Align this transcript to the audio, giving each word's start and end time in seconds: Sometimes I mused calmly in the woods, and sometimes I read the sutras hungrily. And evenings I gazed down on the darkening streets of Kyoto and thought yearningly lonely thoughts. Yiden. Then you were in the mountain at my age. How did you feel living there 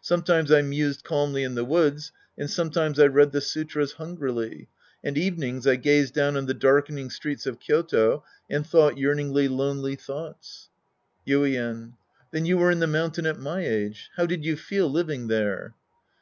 Sometimes 0.00 0.50
I 0.50 0.62
mused 0.62 1.04
calmly 1.04 1.42
in 1.42 1.54
the 1.54 1.62
woods, 1.62 2.10
and 2.38 2.48
sometimes 2.48 2.98
I 2.98 3.08
read 3.08 3.32
the 3.32 3.42
sutras 3.42 3.92
hungrily. 3.92 4.68
And 5.04 5.18
evenings 5.18 5.66
I 5.66 5.76
gazed 5.76 6.14
down 6.14 6.34
on 6.34 6.46
the 6.46 6.54
darkening 6.54 7.10
streets 7.10 7.44
of 7.44 7.60
Kyoto 7.60 8.24
and 8.48 8.66
thought 8.66 8.96
yearningly 8.96 9.48
lonely 9.48 9.94
thoughts. 9.94 10.70
Yiden. 11.26 11.92
Then 12.30 12.46
you 12.46 12.56
were 12.56 12.70
in 12.70 12.80
the 12.80 12.86
mountain 12.86 13.26
at 13.26 13.38
my 13.38 13.66
age. 13.66 14.08
How 14.16 14.24
did 14.24 14.46
you 14.46 14.56
feel 14.56 14.88
living 14.90 15.26
there 15.26 15.74